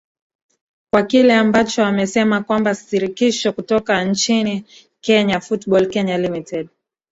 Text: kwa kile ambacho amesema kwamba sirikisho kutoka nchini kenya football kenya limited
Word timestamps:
kwa 0.93 1.03
kile 1.03 1.35
ambacho 1.35 1.85
amesema 1.85 2.43
kwamba 2.43 2.75
sirikisho 2.75 3.53
kutoka 3.53 4.03
nchini 4.03 4.65
kenya 5.01 5.39
football 5.39 5.87
kenya 5.89 6.17
limited 6.17 6.69